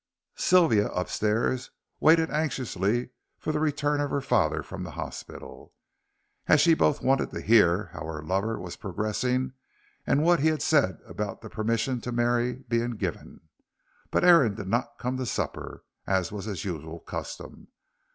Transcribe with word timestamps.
Sylvia 0.37 0.87
upstairs 0.87 1.69
waited 1.99 2.31
anxiously 2.31 3.11
for 3.37 3.51
the 3.51 3.59
return 3.59 4.01
of 4.01 4.09
her 4.09 4.19
father 4.19 4.63
from 4.63 4.81
the 4.81 4.89
hospital, 4.97 5.75
as 6.47 6.59
she 6.59 6.73
both 6.73 7.03
wanted 7.03 7.29
to 7.29 7.39
hear 7.39 7.91
how 7.93 8.05
her 8.07 8.23
lover 8.23 8.59
was 8.59 8.75
progressing 8.75 9.53
and 10.07 10.23
what 10.23 10.39
he 10.39 10.59
said 10.59 10.97
about 11.05 11.41
the 11.41 11.51
permission 11.51 12.01
to 12.01 12.11
marry 12.11 12.53
being 12.55 12.95
given. 12.95 13.41
But 14.09 14.23
Aaron 14.23 14.55
did 14.55 14.69
not 14.69 14.97
come 14.97 15.17
to 15.17 15.25
supper, 15.27 15.83
as 16.07 16.31
was 16.31 16.45
his 16.45 16.65
usual 16.65 16.99
custom. 17.01 17.67